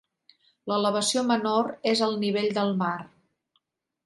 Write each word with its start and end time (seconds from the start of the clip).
L'elevació 0.71 1.23
menor 1.31 1.69
és 1.93 2.01
al 2.09 2.17
nivell 2.27 2.49
del 2.59 2.73
mar. 2.81 2.97